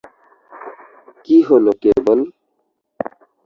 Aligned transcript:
কী 1.25 1.37
হলো 1.49 1.71
কেবল? 1.83 2.19